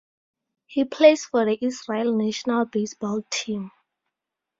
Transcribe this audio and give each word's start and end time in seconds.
He 0.65 0.83
plays 0.83 1.25
for 1.25 1.45
the 1.45 1.63
Israel 1.63 2.11
National 2.17 2.65
Baseball 2.65 3.23
Team. 3.29 3.69